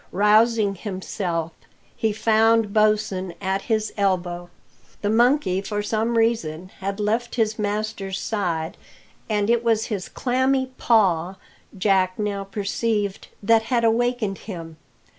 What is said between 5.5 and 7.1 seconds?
for some reason had